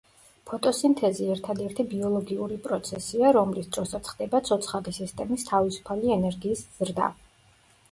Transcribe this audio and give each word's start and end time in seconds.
ფოტოსინთეზი 0.51 1.27
ერთადერთი 1.33 1.85
ბიოლოგიური 1.91 2.57
პროცესია, 2.63 3.31
რომლის 3.39 3.69
დროსაც 3.77 4.11
ხდება 4.15 4.41
ცოცხალი 4.49 4.97
სისტემის 5.01 5.49
თავისუფალი 5.53 6.13
ენერგიის 6.19 6.67
ზრდა. 6.83 7.15